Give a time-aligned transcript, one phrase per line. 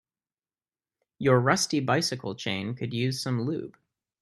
[1.19, 3.77] Your rusty bicycle chain could use some lube.